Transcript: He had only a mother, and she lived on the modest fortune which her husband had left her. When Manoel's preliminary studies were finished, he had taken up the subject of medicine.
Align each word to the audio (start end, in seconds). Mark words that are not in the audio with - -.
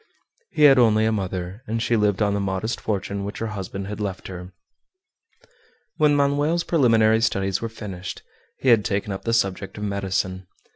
He 0.49 0.63
had 0.63 0.79
only 0.79 1.05
a 1.05 1.11
mother, 1.11 1.61
and 1.67 1.79
she 1.79 1.95
lived 1.95 2.23
on 2.23 2.33
the 2.33 2.39
modest 2.39 2.81
fortune 2.81 3.23
which 3.23 3.37
her 3.37 3.45
husband 3.53 3.85
had 3.85 3.99
left 3.99 4.29
her. 4.29 4.51
When 5.97 6.15
Manoel's 6.15 6.63
preliminary 6.63 7.21
studies 7.21 7.61
were 7.61 7.69
finished, 7.69 8.23
he 8.57 8.69
had 8.69 8.83
taken 8.83 9.13
up 9.13 9.25
the 9.25 9.33
subject 9.33 9.77
of 9.77 9.83
medicine. 9.83 10.47